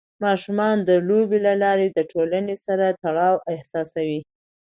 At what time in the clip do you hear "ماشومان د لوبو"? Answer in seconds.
0.23-1.37